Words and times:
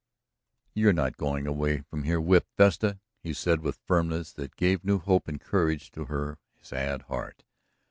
"You're 0.73 0.93
not 0.93 1.15
going 1.15 1.45
away 1.45 1.81
from 1.81 2.05
here 2.05 2.19
whipped, 2.19 2.57
Vesta," 2.57 2.99
he 3.21 3.33
said 3.33 3.61
with 3.61 3.75
a 3.75 3.79
firmness 3.85 4.33
that 4.33 4.55
gave 4.55 4.83
new 4.83 4.97
hope 4.97 5.27
and 5.27 5.39
courage 5.39 5.91
to 5.91 6.05
her 6.05 6.39
sad 6.59 7.03
heart. 7.03 7.43